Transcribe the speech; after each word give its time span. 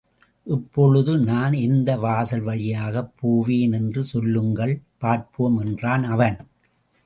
இப்பொழுது 0.47 1.17
நான் 1.19 1.53
எந்த 1.59 1.97
வாசல், 1.97 2.41
வழியாகப் 2.41 3.13
போவேன் 3.19 3.71
என்று 3.71 4.03
சொல்லுங்கள், 4.03 4.75
பார்ப்போம்! 4.97 5.57
என்றான் 5.57 6.03
அவன். 6.03 6.37